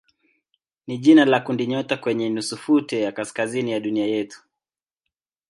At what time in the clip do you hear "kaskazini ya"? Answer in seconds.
3.11-3.79